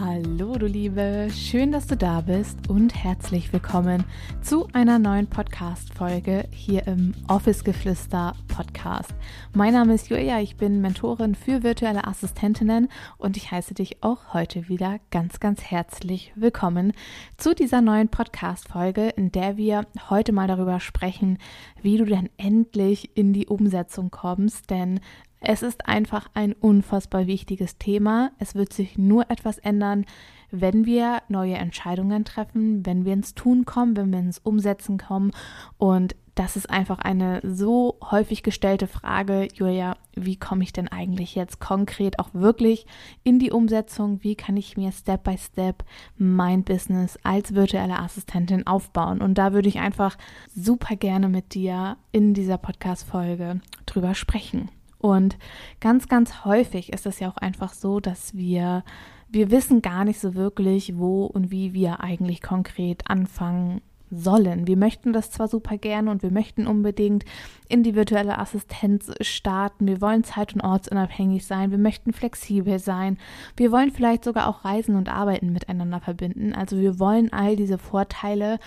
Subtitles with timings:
[0.00, 4.04] Hallo du Liebe, schön, dass du da bist und herzlich willkommen
[4.40, 9.12] zu einer neuen Podcast-Folge hier im Office Geflüster Podcast.
[9.54, 12.86] Mein Name ist Julia, ich bin Mentorin für virtuelle Assistentinnen
[13.16, 16.92] und ich heiße dich auch heute wieder ganz, ganz herzlich willkommen
[17.36, 21.38] zu dieser neuen Podcast-Folge, in der wir heute mal darüber sprechen,
[21.82, 25.00] wie du denn endlich in die Umsetzung kommst, denn
[25.40, 28.32] es ist einfach ein unfassbar wichtiges Thema.
[28.38, 30.04] Es wird sich nur etwas ändern,
[30.50, 35.32] wenn wir neue Entscheidungen treffen, wenn wir ins Tun kommen, wenn wir ins Umsetzen kommen.
[35.76, 41.34] Und das ist einfach eine so häufig gestellte Frage, Julia, wie komme ich denn eigentlich
[41.34, 42.86] jetzt konkret auch wirklich
[43.24, 44.22] in die Umsetzung?
[44.22, 45.84] Wie kann ich mir Step by Step
[46.16, 49.20] mein Business als virtuelle Assistentin aufbauen?
[49.20, 50.16] Und da würde ich einfach
[50.54, 54.70] super gerne mit dir in dieser Podcast-Folge drüber sprechen.
[54.98, 55.38] Und
[55.80, 58.84] ganz, ganz häufig ist es ja auch einfach so, dass wir,
[59.28, 64.66] wir wissen gar nicht so wirklich, wo und wie wir eigentlich konkret anfangen sollen.
[64.66, 67.24] Wir möchten das zwar super gerne und wir möchten unbedingt
[67.68, 69.86] in die virtuelle Assistenz starten.
[69.86, 71.70] Wir wollen zeit- und ortsunabhängig sein.
[71.70, 73.18] Wir möchten flexibel sein.
[73.56, 76.54] Wir wollen vielleicht sogar auch Reisen und Arbeiten miteinander verbinden.
[76.54, 78.58] Also wir wollen all diese Vorteile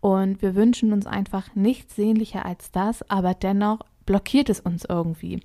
[0.00, 5.40] und wir wünschen uns einfach nichts sehnlicher als das, aber dennoch blockiert es uns irgendwie.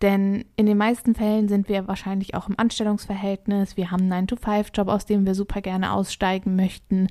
[0.00, 3.76] Denn in den meisten Fällen sind wir wahrscheinlich auch im Anstellungsverhältnis.
[3.76, 7.08] Wir haben einen 9-to-5-Job, aus dem wir super gerne aussteigen möchten,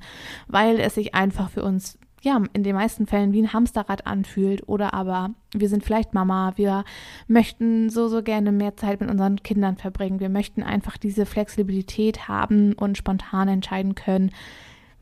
[0.48, 4.66] weil es sich einfach für uns ja, in den meisten Fällen wie ein Hamsterrad anfühlt
[4.66, 6.84] oder aber wir sind vielleicht Mama, wir
[7.28, 12.26] möchten so, so gerne mehr Zeit mit unseren Kindern verbringen, wir möchten einfach diese Flexibilität
[12.26, 14.30] haben und spontan entscheiden können,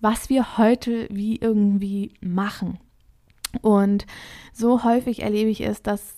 [0.00, 2.80] was wir heute wie irgendwie machen.
[3.60, 4.06] Und
[4.52, 6.16] so häufig erlebe ich es, dass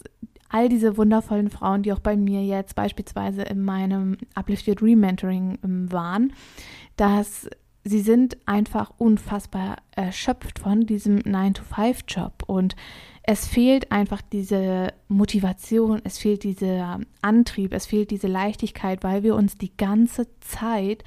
[0.49, 5.91] all diese wundervollen Frauen, die auch bei mir jetzt beispielsweise in meinem Uplifted Rementoring ähm,
[5.91, 6.33] waren,
[6.97, 7.49] dass
[7.83, 12.77] sie sind einfach unfassbar erschöpft von diesem 9-to-5-Job und
[13.25, 19.35] es fehlt einfach diese Motivation, es fehlt dieser Antrieb, es fehlt diese Leichtigkeit, weil wir
[19.35, 21.05] uns die ganze Zeit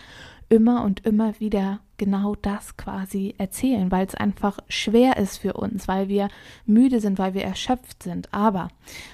[0.49, 5.87] immer und immer wieder genau das quasi erzählen, weil es einfach schwer ist für uns,
[5.87, 6.29] weil wir
[6.65, 8.33] müde sind, weil wir erschöpft sind.
[8.33, 8.69] Aber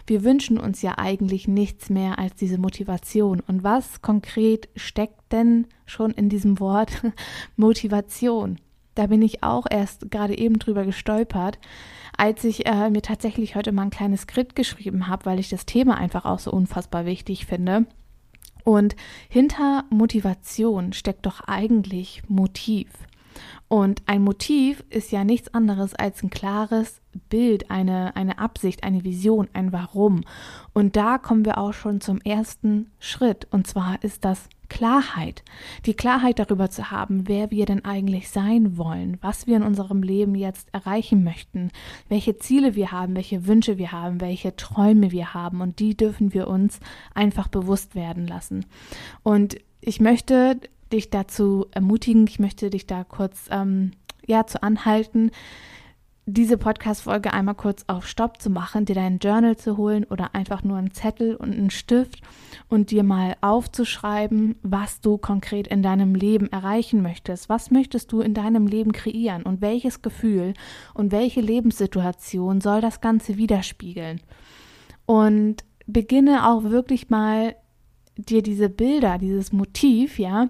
[0.05, 3.41] wir wünschen uns ja eigentlich nichts mehr als diese Motivation.
[3.47, 7.01] Und was konkret steckt denn schon in diesem Wort
[7.55, 8.59] Motivation?
[8.95, 11.57] Da bin ich auch erst gerade eben drüber gestolpert,
[12.15, 15.65] als ich äh, mir tatsächlich heute mal ein kleines Skript geschrieben habe, weil ich das
[15.65, 17.87] Thema einfach auch so unfassbar wichtig finde.
[18.63, 18.95] Und
[19.29, 22.87] hinter Motivation steckt doch eigentlich Motiv.
[23.67, 29.03] Und ein Motiv ist ja nichts anderes als ein klares Bild, eine, eine Absicht, eine
[29.03, 30.21] Vision, ein Warum.
[30.73, 33.47] Und da kommen wir auch schon zum ersten Schritt.
[33.51, 35.43] Und zwar ist das Klarheit.
[35.85, 40.01] Die Klarheit darüber zu haben, wer wir denn eigentlich sein wollen, was wir in unserem
[40.01, 41.69] Leben jetzt erreichen möchten,
[42.09, 45.61] welche Ziele wir haben, welche Wünsche wir haben, welche Träume wir haben.
[45.61, 46.79] Und die dürfen wir uns
[47.13, 48.65] einfach bewusst werden lassen.
[49.21, 50.59] Und ich möchte
[50.93, 53.91] dich dazu ermutigen, ich möchte dich da kurz ähm,
[54.25, 55.31] ja, zu anhalten,
[56.25, 60.63] diese Podcast-Folge einmal kurz auf Stopp zu machen, dir dein Journal zu holen oder einfach
[60.63, 62.21] nur einen Zettel und einen Stift
[62.69, 67.49] und dir mal aufzuschreiben, was du konkret in deinem Leben erreichen möchtest.
[67.49, 70.53] Was möchtest du in deinem Leben kreieren und welches Gefühl
[70.93, 74.21] und welche Lebenssituation soll das Ganze widerspiegeln?
[75.05, 77.53] Und beginne auch wirklich mal
[78.17, 80.49] dir diese Bilder, dieses Motiv, ja,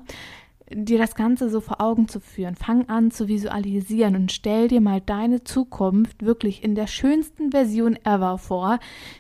[0.70, 2.56] dir das Ganze so vor Augen zu führen.
[2.56, 7.98] Fang an zu visualisieren und stell dir mal deine Zukunft wirklich in der schönsten Version
[8.04, 8.80] ever vor,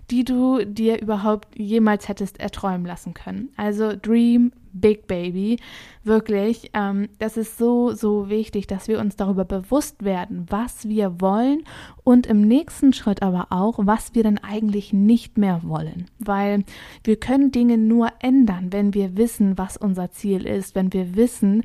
[0.09, 3.49] die du dir überhaupt jemals hättest erträumen lassen können.
[3.55, 5.59] Also Dream Big Baby.
[6.03, 11.21] Wirklich, ähm, das ist so, so wichtig, dass wir uns darüber bewusst werden, was wir
[11.21, 11.63] wollen
[12.03, 16.07] und im nächsten Schritt aber auch, was wir dann eigentlich nicht mehr wollen.
[16.19, 16.63] Weil
[17.03, 21.63] wir können Dinge nur ändern, wenn wir wissen, was unser Ziel ist, wenn wir wissen,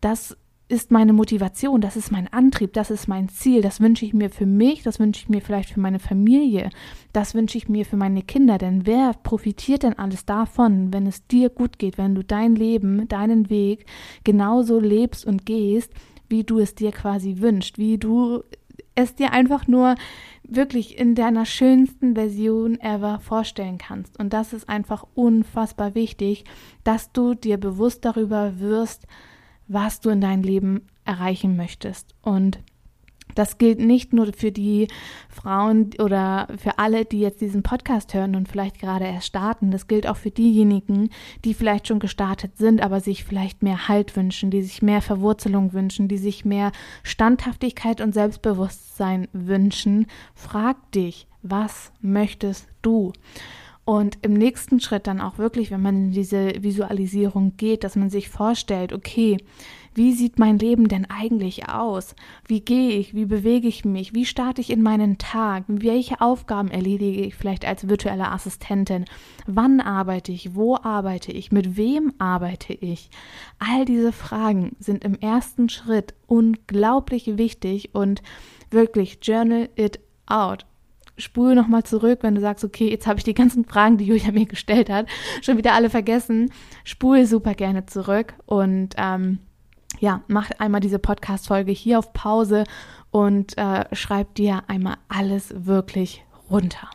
[0.00, 0.36] dass
[0.70, 4.30] ist meine Motivation, das ist mein Antrieb, das ist mein Ziel, das wünsche ich mir
[4.30, 6.70] für mich, das wünsche ich mir vielleicht für meine Familie,
[7.12, 11.26] das wünsche ich mir für meine Kinder, denn wer profitiert denn alles davon, wenn es
[11.26, 13.84] dir gut geht, wenn du dein Leben, deinen Weg
[14.22, 15.92] genauso lebst und gehst,
[16.28, 18.44] wie du es dir quasi wünschst, wie du
[18.94, 19.96] es dir einfach nur
[20.44, 24.18] wirklich in deiner schönsten Version ever vorstellen kannst.
[24.18, 26.44] Und das ist einfach unfassbar wichtig,
[26.84, 29.06] dass du dir bewusst darüber wirst,
[29.72, 32.14] was du in deinem Leben erreichen möchtest.
[32.22, 32.58] Und
[33.36, 34.88] das gilt nicht nur für die
[35.28, 39.70] Frauen oder für alle, die jetzt diesen Podcast hören und vielleicht gerade erst starten.
[39.70, 41.10] Das gilt auch für diejenigen,
[41.44, 45.72] die vielleicht schon gestartet sind, aber sich vielleicht mehr Halt wünschen, die sich mehr Verwurzelung
[45.72, 46.72] wünschen, die sich mehr
[47.04, 50.06] Standhaftigkeit und Selbstbewusstsein wünschen.
[50.34, 53.12] Frag dich, was möchtest du?
[53.90, 58.08] Und im nächsten Schritt dann auch wirklich, wenn man in diese Visualisierung geht, dass man
[58.08, 59.38] sich vorstellt, okay,
[59.96, 62.14] wie sieht mein Leben denn eigentlich aus?
[62.46, 63.16] Wie gehe ich?
[63.16, 64.14] Wie bewege ich mich?
[64.14, 65.64] Wie starte ich in meinen Tag?
[65.66, 69.06] Welche Aufgaben erledige ich vielleicht als virtuelle Assistentin?
[69.48, 70.54] Wann arbeite ich?
[70.54, 71.50] Wo arbeite ich?
[71.50, 73.10] Mit wem arbeite ich?
[73.58, 78.22] All diese Fragen sind im ersten Schritt unglaublich wichtig und
[78.70, 80.64] wirklich journal it out
[81.20, 84.32] spule nochmal zurück, wenn du sagst, okay, jetzt habe ich die ganzen Fragen, die Julia
[84.32, 85.06] mir gestellt hat,
[85.42, 86.50] schon wieder alle vergessen.
[86.84, 89.38] Spule super gerne zurück und ähm,
[89.98, 92.64] ja, mach einmal diese Podcast-Folge hier auf Pause
[93.10, 96.88] und äh, schreib dir einmal alles wirklich runter.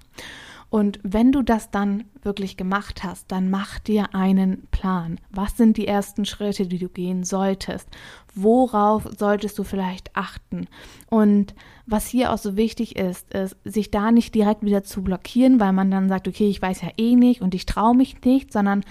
[0.69, 5.19] Und wenn du das dann wirklich gemacht hast, dann mach dir einen Plan.
[5.30, 7.88] Was sind die ersten Schritte, die du gehen solltest?
[8.36, 10.68] Worauf solltest du vielleicht achten?
[11.10, 11.56] Und
[11.86, 15.74] was hier auch so wichtig ist, ist, sich da nicht direkt wieder zu blockieren, weil
[15.74, 18.84] man dann sagt, okay, ich weiß ja eh nicht und ich traue mich nicht, sondern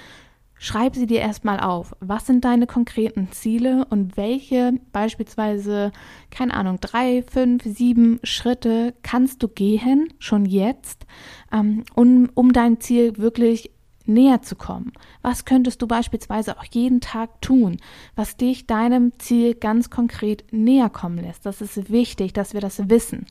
[0.56, 1.94] Schreib sie dir erstmal auf.
[2.00, 5.92] Was sind deine konkreten Ziele und welche beispielsweise,
[6.30, 11.06] keine Ahnung, drei, fünf, sieben Schritte kannst du gehen, schon jetzt,
[11.52, 13.72] ähm, um, um dein Ziel wirklich
[14.06, 14.92] näher zu kommen?
[15.22, 17.78] Was könntest du beispielsweise auch jeden Tag tun,
[18.14, 21.46] was dich deinem Ziel ganz konkret näher kommen lässt?
[21.46, 23.26] Das ist wichtig, dass wir das wissen.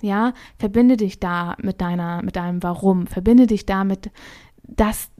[0.00, 4.10] Ja, verbinde dich da mit deiner, mit deinem Warum, verbinde dich damit,
[4.62, 5.10] dass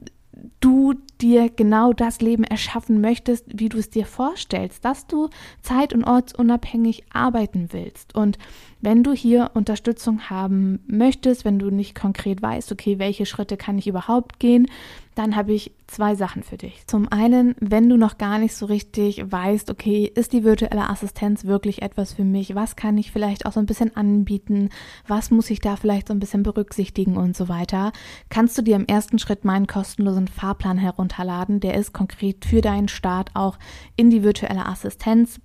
[0.59, 5.29] du dir genau das Leben erschaffen möchtest, wie du es dir vorstellst, dass du
[5.61, 8.15] zeit- und ortsunabhängig arbeiten willst.
[8.15, 8.37] Und
[8.81, 13.77] wenn du hier Unterstützung haben möchtest, wenn du nicht konkret weißt, okay, welche Schritte kann
[13.77, 14.67] ich überhaupt gehen,
[15.15, 16.85] dann habe ich zwei Sachen für dich.
[16.87, 21.45] Zum einen, wenn du noch gar nicht so richtig weißt, okay, ist die virtuelle Assistenz
[21.45, 22.55] wirklich etwas für mich?
[22.55, 24.69] Was kann ich vielleicht auch so ein bisschen anbieten?
[25.07, 27.91] Was muss ich da vielleicht so ein bisschen berücksichtigen und so weiter?
[28.29, 31.59] Kannst du dir im ersten Schritt meinen kostenlosen Fahrplan herunterladen.
[31.59, 33.57] Der ist konkret für deinen Start auch
[33.95, 35.39] in die virtuelle Assistenz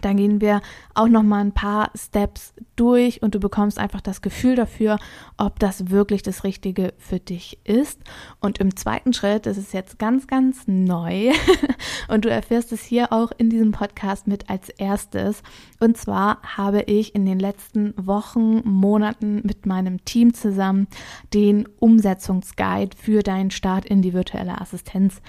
[0.00, 0.60] da gehen wir
[0.94, 4.98] auch noch mal ein paar Steps durch und du bekommst einfach das Gefühl dafür,
[5.36, 8.00] ob das wirklich das Richtige für dich ist.
[8.40, 11.32] Und im zweiten Schritt, das ist jetzt ganz, ganz neu
[12.08, 15.42] und du erfährst es hier auch in diesem Podcast mit als erstes.
[15.80, 20.88] Und zwar habe ich in den letzten Wochen, Monaten mit meinem Team zusammen
[21.34, 25.20] den Umsetzungsguide für deinen Start in die virtuelle Assistenz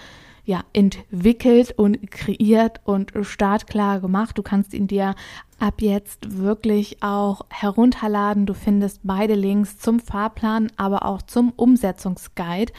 [0.48, 4.38] ja, entwickelt und kreiert und startklar gemacht.
[4.38, 5.14] Du kannst ihn dir
[5.60, 8.46] ab jetzt wirklich auch herunterladen.
[8.46, 12.72] Du findest beide Links zum Fahrplan, aber auch zum Umsetzungsguide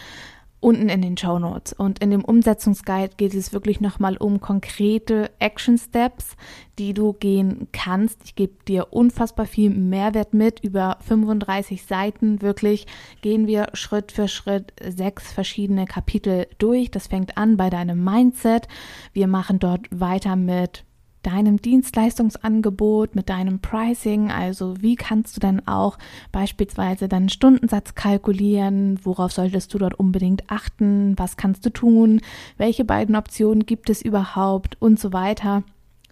[0.61, 1.73] unten in den Show Notes.
[1.73, 6.37] Und in dem Umsetzungsguide geht es wirklich nochmal um konkrete Action Steps,
[6.79, 8.21] die du gehen kannst.
[8.25, 10.61] Ich gebe dir unfassbar viel Mehrwert mit.
[10.61, 12.87] Über 35 Seiten wirklich
[13.21, 16.91] gehen wir Schritt für Schritt sechs verschiedene Kapitel durch.
[16.91, 18.69] Das fängt an bei deinem Mindset.
[19.13, 20.85] Wir machen dort weiter mit
[21.29, 25.99] deinem Dienstleistungsangebot, mit deinem Pricing, also wie kannst du dann auch
[26.33, 32.23] beispielsweise deinen Stundensatz kalkulieren, worauf solltest du dort unbedingt achten, was kannst du tun,
[32.57, 35.65] welche beiden Optionen gibt es überhaupt und so weiter.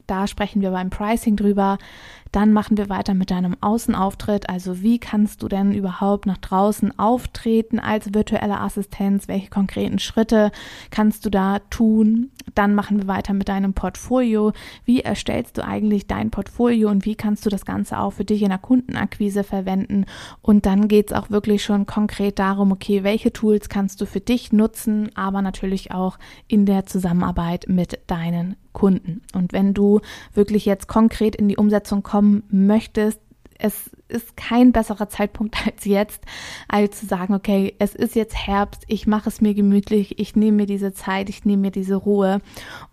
[0.07, 1.79] Da sprechen wir beim Pricing drüber.
[2.33, 4.49] Dann machen wir weiter mit deinem Außenauftritt.
[4.49, 9.29] Also wie kannst du denn überhaupt nach draußen auftreten als virtuelle Assistenz?
[9.29, 10.51] Welche konkreten Schritte
[10.91, 12.31] kannst du da tun?
[12.55, 14.53] Dann machen wir weiter mit deinem Portfolio.
[14.85, 18.43] Wie erstellst du eigentlich dein Portfolio und wie kannst du das Ganze auch für dich
[18.43, 20.07] in der Kundenakquise verwenden?
[20.43, 24.21] Und dann geht es auch wirklich schon konkret darum, okay, welche Tools kannst du für
[24.21, 26.19] dich nutzen, aber natürlich auch
[26.49, 29.23] in der Zusammenarbeit mit deinen Kunden.
[29.33, 30.01] Und wenn du
[30.35, 33.21] wirklich jetzt konkret in die Umsetzung kommen möchtest,
[33.59, 36.23] es ist kein besserer Zeitpunkt als jetzt,
[36.67, 40.59] als zu sagen, okay, es ist jetzt Herbst, ich mache es mir gemütlich, ich nehme
[40.59, 42.41] mir diese Zeit, ich nehme mir diese Ruhe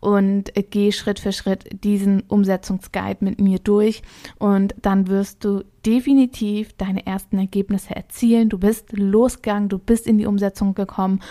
[0.02, 4.02] und gehe Schritt für Schritt diesen Umsetzungsguide mit mir durch
[4.40, 8.50] und dann wirst du definitiv deine ersten Ergebnisse erzielen.
[8.50, 11.22] Du bist losgegangen, du bist in die Umsetzung gekommen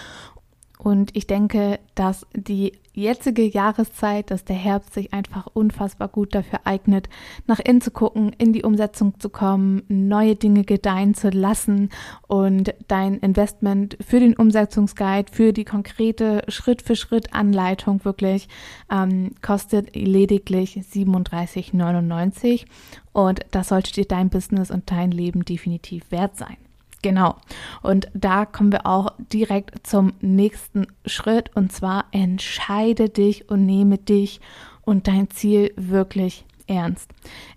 [0.82, 6.62] und ich denke, dass die jetzige Jahreszeit, dass der Herbst sich einfach unfassbar gut dafür
[6.64, 7.08] eignet,
[7.46, 11.90] nach innen zu gucken, in die Umsetzung zu kommen, neue Dinge gedeihen zu lassen
[12.26, 18.48] und dein Investment für den Umsetzungsguide, für die konkrete Schritt-für-Schritt-Anleitung wirklich
[18.90, 22.64] ähm, kostet lediglich 37,99
[23.12, 26.56] und das sollte dir dein Business und dein Leben definitiv wert sein.
[27.02, 27.36] Genau.
[27.82, 33.98] Und da kommen wir auch direkt zum nächsten Schritt und zwar entscheide dich und nehme
[33.98, 34.40] dich
[34.82, 37.10] und dein Ziel wirklich ernst.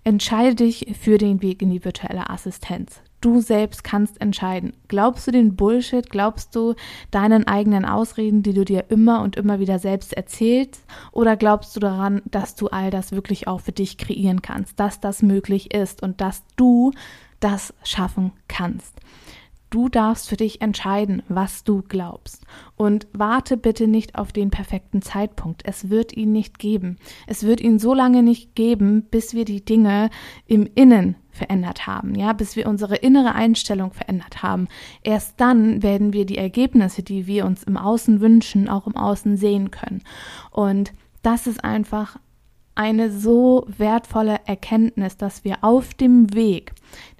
[0.04, 3.00] Entscheide dich für den Weg in die virtuelle Assistenz.
[3.20, 4.74] Du selbst kannst entscheiden.
[4.88, 6.10] Glaubst du den Bullshit?
[6.10, 6.74] Glaubst du
[7.10, 10.84] deinen eigenen Ausreden, die du dir immer und immer wieder selbst erzählst?
[11.12, 15.00] Oder glaubst du daran, dass du all das wirklich auch für dich kreieren kannst, dass
[15.00, 16.92] das möglich ist und dass du
[17.40, 18.95] das schaffen kannst?
[19.70, 22.44] Du darfst für dich entscheiden, was du glaubst.
[22.76, 25.62] Und warte bitte nicht auf den perfekten Zeitpunkt.
[25.64, 26.98] Es wird ihn nicht geben.
[27.26, 30.10] Es wird ihn so lange nicht geben, bis wir die Dinge
[30.46, 34.68] im Innen verändert haben, ja, bis wir unsere innere Einstellung verändert haben.
[35.02, 39.36] Erst dann werden wir die Ergebnisse, die wir uns im Außen wünschen, auch im Außen
[39.36, 40.02] sehen können.
[40.50, 40.92] Und
[41.22, 42.18] das ist einfach
[42.76, 46.72] eine so wertvolle Erkenntnis, dass wir auf dem Weg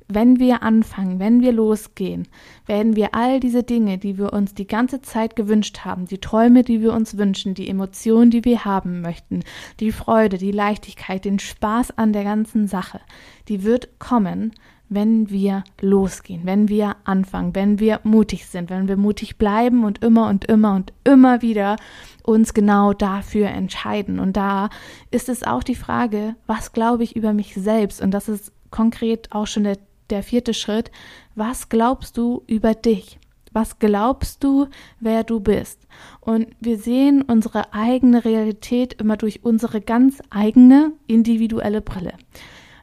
[0.08, 2.28] wenn wir anfangen, wenn wir losgehen,
[2.66, 6.62] werden wir all diese Dinge, die wir uns die ganze Zeit gewünscht haben, die Träume,
[6.62, 9.42] die wir uns wünschen, die Emotionen, die wir haben möchten,
[9.80, 13.00] die Freude, die Leichtigkeit, den Spaß an der ganzen Sache,
[13.48, 14.52] die wird kommen,
[14.88, 20.04] wenn wir losgehen, wenn wir anfangen, wenn wir mutig sind, wenn wir mutig bleiben und
[20.04, 21.76] immer und immer und immer wieder
[22.22, 24.20] uns genau dafür entscheiden.
[24.20, 24.68] Und da
[25.10, 28.00] ist es auch die Frage, was glaube ich über mich selbst?
[28.00, 29.78] Und das ist konkret auch schon der
[30.10, 30.90] der vierte Schritt,
[31.34, 33.18] was glaubst du über dich?
[33.52, 34.66] Was glaubst du,
[35.00, 35.86] wer du bist?
[36.20, 42.12] Und wir sehen unsere eigene Realität immer durch unsere ganz eigene individuelle Brille.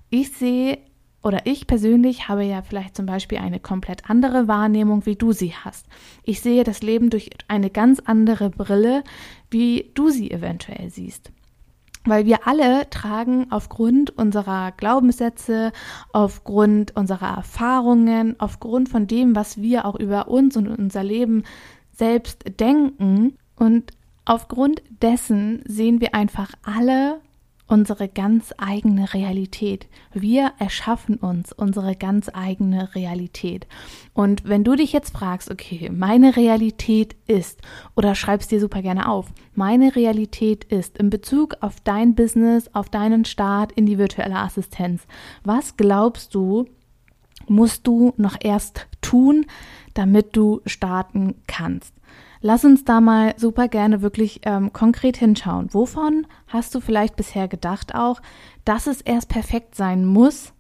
[0.10, 0.80] Ich sehe
[1.22, 5.54] oder ich persönlich habe ja vielleicht zum Beispiel eine komplett andere Wahrnehmung, wie du sie
[5.54, 5.86] hast.
[6.24, 9.04] Ich sehe das Leben durch eine ganz andere Brille,
[9.50, 11.32] wie du sie eventuell siehst
[12.06, 15.72] weil wir alle tragen aufgrund unserer Glaubenssätze,
[16.12, 21.44] aufgrund unserer Erfahrungen, aufgrund von dem, was wir auch über uns und unser Leben
[21.92, 23.38] selbst denken.
[23.56, 23.92] Und
[24.26, 27.22] aufgrund dessen sehen wir einfach alle
[27.68, 29.88] unsere ganz eigene Realität.
[30.14, 33.68] Wir erschaffen uns unsere ganz eigene Realität.
[34.14, 37.62] Und wenn du dich jetzt fragst, okay, meine Realität ist,
[37.96, 42.90] oder schreibst dir super gerne auf, meine Realität ist in Bezug auf dein Business, auf
[42.90, 45.04] deinen Start in die virtuelle Assistenz,
[45.44, 46.66] was glaubst du,
[47.48, 49.46] musst du noch erst tun,
[49.94, 51.94] damit du starten kannst?
[52.46, 55.74] Lass uns da mal super gerne wirklich ähm, konkret hinschauen.
[55.74, 58.22] Wovon hast du vielleicht bisher gedacht auch,
[58.66, 60.52] dass es erst perfekt sein muss,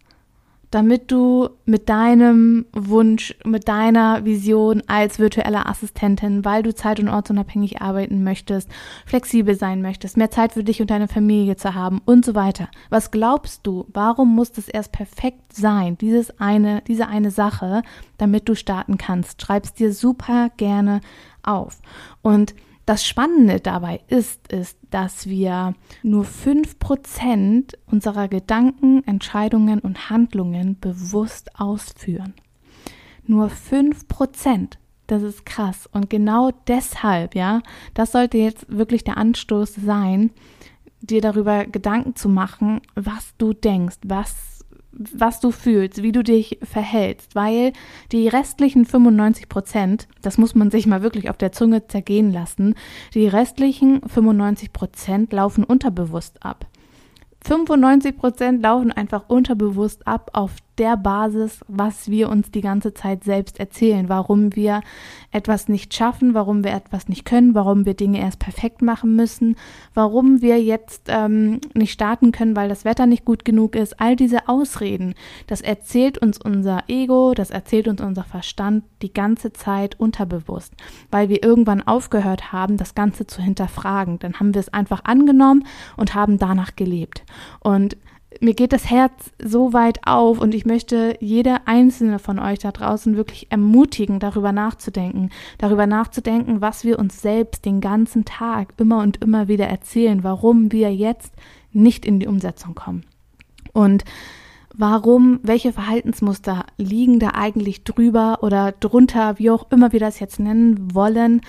[0.71, 7.09] damit du mit deinem Wunsch, mit deiner Vision als virtuelle Assistentin, weil du zeit- und
[7.09, 8.69] ortsunabhängig arbeiten möchtest,
[9.05, 12.69] flexibel sein möchtest, mehr Zeit für dich und deine Familie zu haben und so weiter.
[12.89, 17.83] Was glaubst du, warum muss das erst perfekt sein, dieses eine, diese eine Sache,
[18.17, 19.41] damit du starten kannst?
[19.41, 21.01] Schreib's dir super gerne
[21.43, 21.81] auf.
[22.21, 30.09] Und das Spannende dabei ist, ist, dass wir nur fünf Prozent unserer Gedanken, Entscheidungen und
[30.09, 32.33] Handlungen bewusst ausführen.
[33.25, 34.79] Nur fünf Prozent.
[35.07, 35.87] Das ist krass.
[35.91, 37.61] Und genau deshalb, ja,
[37.93, 40.31] das sollte jetzt wirklich der Anstoß sein,
[41.01, 44.52] dir darüber Gedanken zu machen, was du denkst, was
[44.93, 47.73] was du fühlst, wie du dich verhältst, weil
[48.11, 52.75] die restlichen 95 Prozent, das muss man sich mal wirklich auf der Zunge zergehen lassen,
[53.13, 56.67] die restlichen 95 Prozent laufen unterbewusst ab.
[57.45, 63.23] 95 Prozent laufen einfach unterbewusst ab auf der Basis, was wir uns die ganze Zeit
[63.23, 64.81] selbst erzählen, warum wir
[65.31, 69.55] etwas nicht schaffen, warum wir etwas nicht können, warum wir Dinge erst perfekt machen müssen,
[69.93, 73.99] warum wir jetzt ähm, nicht starten können, weil das Wetter nicht gut genug ist.
[73.99, 75.13] All diese Ausreden,
[75.47, 80.73] das erzählt uns unser Ego, das erzählt uns unser Verstand die ganze Zeit unterbewusst,
[81.11, 84.19] weil wir irgendwann aufgehört haben, das Ganze zu hinterfragen.
[84.19, 85.65] Dann haben wir es einfach angenommen
[85.97, 87.23] und haben danach gelebt.
[87.59, 87.97] Und
[88.41, 92.71] mir geht das Herz so weit auf und ich möchte jede einzelne von euch da
[92.71, 98.99] draußen wirklich ermutigen, darüber nachzudenken, darüber nachzudenken, was wir uns selbst den ganzen Tag immer
[98.99, 101.33] und immer wieder erzählen, warum wir jetzt
[101.71, 103.05] nicht in die Umsetzung kommen.
[103.73, 104.03] Und
[104.73, 110.39] warum, welche Verhaltensmuster liegen da eigentlich drüber oder drunter, wie auch immer wir das jetzt
[110.39, 111.41] nennen wollen,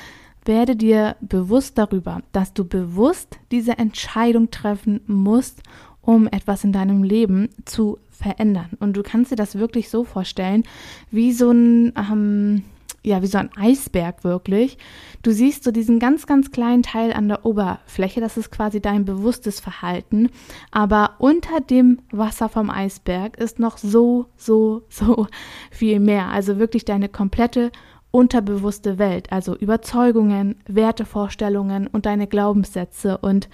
[0.45, 5.62] werde dir bewusst darüber, dass du bewusst diese Entscheidung treffen musst,
[6.04, 8.70] um etwas in deinem Leben zu verändern.
[8.80, 10.64] Und du kannst dir das wirklich so vorstellen,
[11.11, 12.62] wie so ein, ähm,
[13.02, 14.78] ja, wie so ein Eisberg wirklich.
[15.23, 19.04] Du siehst so diesen ganz, ganz kleinen Teil an der Oberfläche, das ist quasi dein
[19.04, 20.30] bewusstes Verhalten.
[20.70, 25.26] Aber unter dem Wasser vom Eisberg ist noch so, so, so
[25.70, 26.28] viel mehr.
[26.28, 27.73] Also wirklich deine komplette
[28.11, 33.18] unterbewusste Welt, also Überzeugungen, Wertevorstellungen und deine Glaubenssätze.
[33.18, 33.49] Und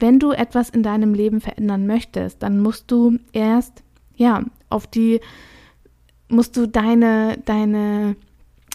[0.00, 3.82] wenn du etwas in deinem Leben verändern möchtest, dann musst du erst,
[4.16, 5.20] ja, auf die,
[6.28, 8.16] musst du deine, deine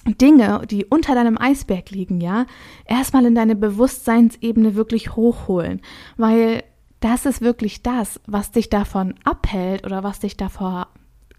[0.05, 2.45] Dinge, die unter deinem Eisberg liegen, ja,
[2.85, 5.81] erstmal in deine Bewusstseinsebene wirklich hochholen,
[6.17, 6.63] weil
[6.99, 10.87] das ist wirklich das, was dich davon abhält oder was dich davor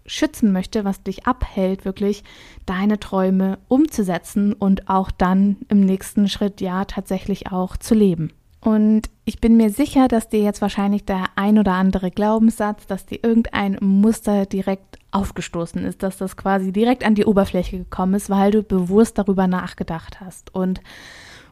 [0.05, 2.23] schützen möchte, was dich abhält, wirklich
[2.65, 8.31] deine Träume umzusetzen und auch dann im nächsten Schritt ja tatsächlich auch zu leben.
[8.65, 13.05] Und ich bin mir sicher, dass dir jetzt wahrscheinlich der ein oder andere Glaubenssatz, dass
[13.05, 18.31] dir irgendein Muster direkt aufgestoßen ist, dass das quasi direkt an die Oberfläche gekommen ist,
[18.31, 20.55] weil du bewusst darüber nachgedacht hast.
[20.55, 20.81] Und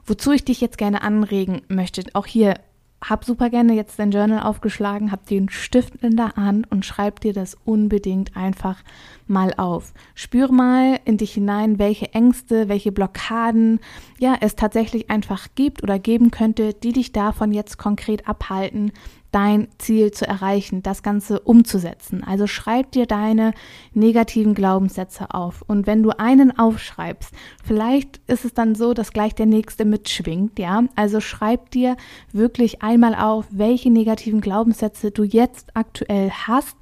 [0.07, 2.55] wozu ich dich jetzt gerne anregen möchte, auch hier
[3.03, 7.19] hab super gerne jetzt dein Journal aufgeschlagen, hab den Stift in der Hand und schreib
[7.19, 8.81] dir das unbedingt einfach
[9.27, 9.93] mal auf.
[10.15, 13.79] Spür mal in dich hinein, welche Ängste, welche Blockaden,
[14.19, 18.91] ja, es tatsächlich einfach gibt oder geben könnte, die dich davon jetzt konkret abhalten,
[19.33, 22.23] dein Ziel zu erreichen, das Ganze umzusetzen.
[22.23, 23.53] Also schreib dir deine
[23.93, 25.63] negativen Glaubenssätze auf.
[25.67, 30.59] Und wenn du einen aufschreibst, vielleicht ist es dann so, dass gleich der nächste mitschwingt,
[30.59, 30.83] ja.
[30.95, 31.97] Also schreib dir
[32.31, 36.77] wirklich einmal auf, welche negativen Glaubenssätze du jetzt aktuell hast,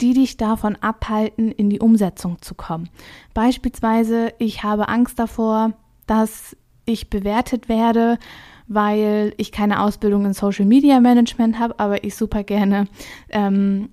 [0.00, 2.90] die dich davon abhalten, in die Umsetzung zu kommen.
[3.32, 5.72] Beispielsweise, ich habe Angst davor,
[6.06, 8.18] dass ich bewertet werde,
[8.66, 12.86] weil ich keine Ausbildung in Social Media Management habe, aber ich super gerne
[13.30, 13.88] ähm,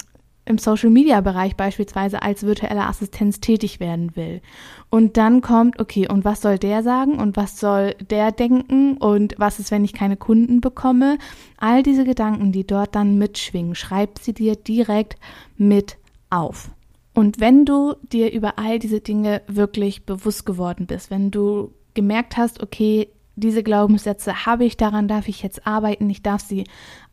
[0.45, 4.41] im Social Media Bereich beispielsweise als virtuelle Assistenz tätig werden will.
[4.89, 9.35] Und dann kommt, okay, und was soll der sagen und was soll der denken und
[9.37, 11.17] was ist, wenn ich keine Kunden bekomme?
[11.57, 15.15] All diese Gedanken, die dort dann mitschwingen, schreib sie dir direkt
[15.57, 15.97] mit
[16.29, 16.71] auf.
[17.13, 22.37] Und wenn du dir über all diese Dinge wirklich bewusst geworden bist, wenn du gemerkt
[22.37, 23.09] hast, okay,
[23.41, 26.63] diese Glaubenssätze habe ich, daran darf ich jetzt arbeiten, ich darf sie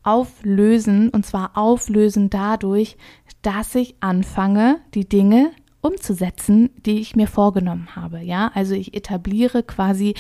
[0.03, 2.97] auflösen und zwar auflösen dadurch,
[3.43, 8.21] dass ich anfange, die Dinge umzusetzen, die ich mir vorgenommen habe.
[8.21, 10.15] Ja, also ich etabliere quasi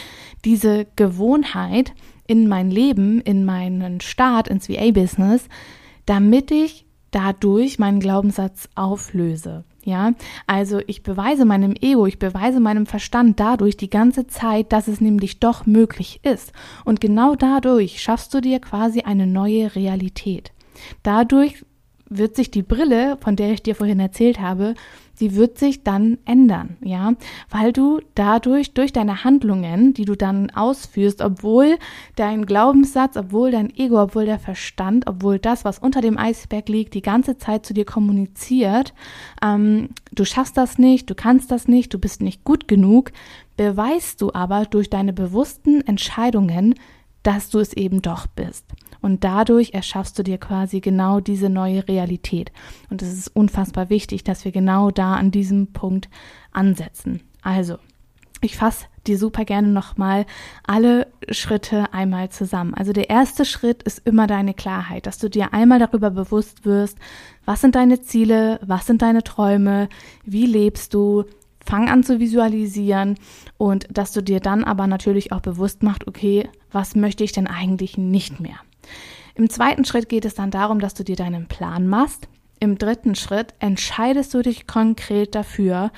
[0.44, 1.94] diese Gewohnheit
[2.26, 5.48] in mein Leben, in meinen Start ins VA-Business,
[6.06, 9.64] damit ich dadurch meinen Glaubenssatz auflöse.
[9.88, 10.12] Ja,
[10.46, 15.00] also ich beweise meinem Ego, ich beweise meinem Verstand dadurch die ganze Zeit, dass es
[15.00, 16.52] nämlich doch möglich ist.
[16.84, 20.52] Und genau dadurch schaffst du dir quasi eine neue Realität.
[21.02, 21.64] Dadurch
[22.10, 24.74] wird sich die Brille, von der ich dir vorhin erzählt habe,
[25.20, 27.14] die wird sich dann ändern, ja,
[27.50, 31.78] weil du dadurch, durch deine Handlungen, die du dann ausführst, obwohl
[32.16, 36.94] dein Glaubenssatz, obwohl dein Ego, obwohl der Verstand, obwohl das, was unter dem Eisberg liegt,
[36.94, 38.94] die ganze Zeit zu dir kommuniziert,
[39.42, 43.12] ähm, du schaffst das nicht, du kannst das nicht, du bist nicht gut genug,
[43.56, 46.74] beweist du aber durch deine bewussten Entscheidungen,
[47.22, 48.64] dass du es eben doch bist.
[49.00, 52.52] Und dadurch erschaffst du dir quasi genau diese neue Realität.
[52.90, 56.08] Und es ist unfassbar wichtig, dass wir genau da an diesem Punkt
[56.52, 57.22] ansetzen.
[57.42, 57.78] Also,
[58.40, 60.26] ich fasse dir super gerne nochmal
[60.64, 62.74] alle Schritte einmal zusammen.
[62.74, 66.98] Also der erste Schritt ist immer deine Klarheit, dass du dir einmal darüber bewusst wirst,
[67.44, 69.88] was sind deine Ziele, was sind deine Träume,
[70.24, 71.24] wie lebst du,
[71.64, 73.16] fang an zu visualisieren
[73.58, 77.46] und dass du dir dann aber natürlich auch bewusst machst, okay, was möchte ich denn
[77.46, 78.56] eigentlich nicht mehr?
[79.34, 82.28] Im zweiten Schritt geht es dann darum, dass du dir deinen Plan machst.
[82.60, 85.92] Im dritten Schritt entscheidest du dich konkret dafür,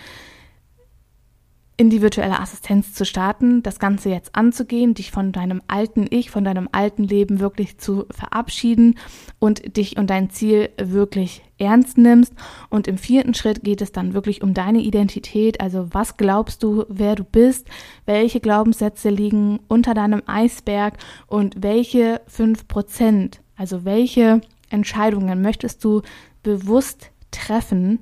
[1.80, 6.30] in die virtuelle Assistenz zu starten, das Ganze jetzt anzugehen, dich von deinem alten Ich,
[6.30, 8.98] von deinem alten Leben wirklich zu verabschieden
[9.38, 12.34] und dich und dein Ziel wirklich ernst nimmst.
[12.68, 16.84] Und im vierten Schritt geht es dann wirklich um deine Identität, also was glaubst du,
[16.90, 17.66] wer du bist,
[18.04, 20.98] welche Glaubenssätze liegen unter deinem Eisberg?
[21.28, 26.02] Und welche fünf Prozent, also welche Entscheidungen möchtest du
[26.42, 28.00] bewusst treffen,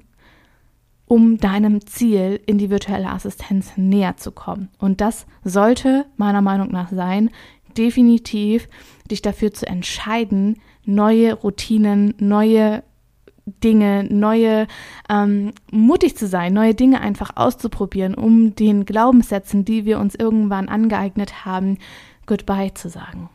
[1.08, 4.68] um deinem Ziel in die virtuelle Assistenz näher zu kommen.
[4.78, 7.30] Und das sollte meiner Meinung nach sein,
[7.76, 8.68] definitiv
[9.10, 12.82] dich dafür zu entscheiden, neue Routinen, neue
[13.64, 14.66] Dinge, neue,
[15.08, 20.68] ähm, mutig zu sein, neue Dinge einfach auszuprobieren, um den Glaubenssätzen, die wir uns irgendwann
[20.68, 21.78] angeeignet haben,
[22.26, 23.30] Goodbye zu sagen.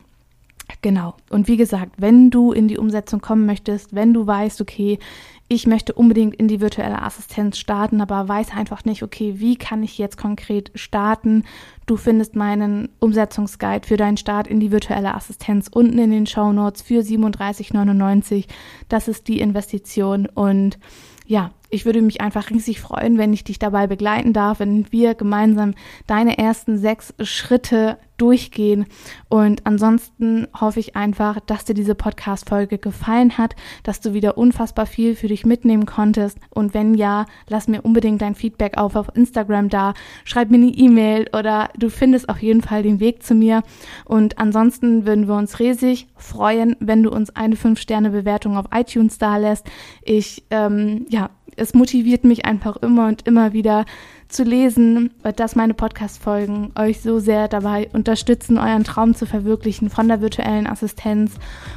[0.82, 1.14] Genau.
[1.30, 4.98] Und wie gesagt, wenn du in die Umsetzung kommen möchtest, wenn du weißt, okay,
[5.46, 9.82] ich möchte unbedingt in die virtuelle Assistenz starten, aber weiß einfach nicht, okay, wie kann
[9.82, 11.44] ich jetzt konkret starten?
[11.86, 16.52] Du findest meinen Umsetzungsguide für deinen Start in die virtuelle Assistenz unten in den Show
[16.52, 18.46] Notes für 37,99.
[18.88, 20.78] Das ist die Investition und
[21.26, 25.14] ja, ich würde mich einfach riesig freuen, wenn ich dich dabei begleiten darf, wenn wir
[25.14, 25.74] gemeinsam
[26.06, 28.86] deine ersten sechs Schritte durchgehen.
[29.28, 34.86] Und ansonsten hoffe ich einfach, dass dir diese Podcast-Folge gefallen hat, dass du wieder unfassbar
[34.86, 36.38] viel für dich mitnehmen konntest.
[36.48, 39.92] Und wenn ja, lass mir unbedingt dein Feedback auf auf Instagram da.
[40.24, 43.62] Schreib mir eine E-Mail oder du findest auf jeden Fall den Weg zu mir.
[44.06, 49.36] Und ansonsten würden wir uns riesig freuen, wenn du uns eine 5-Sterne-Bewertung auf iTunes da
[49.36, 49.66] lässt.
[50.02, 53.84] Ich, ähm, ja, es motiviert mich einfach immer und immer wieder
[54.28, 60.08] zu lesen, dass meine Podcast-Folgen euch so sehr dabei unterstützen, euren Traum zu verwirklichen von
[60.08, 61.32] der virtuellen Assistenz.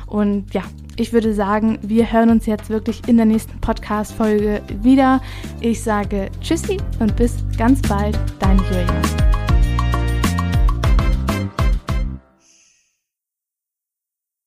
[0.08, 0.64] Und ja,
[0.96, 5.22] ich würde sagen, wir hören uns jetzt wirklich in der nächsten Podcast-Folge wieder.
[5.62, 9.27] Ich sage Tschüssi und bis ganz bald, dein Julia.